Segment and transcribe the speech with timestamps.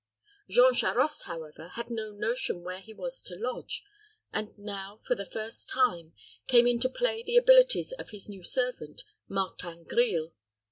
[0.49, 3.83] Jean Charost, however, had no notion where he was to lodge,
[4.33, 6.13] and now, for the first time,
[6.47, 10.33] came into play the abilities of his new servant, Martin Grille.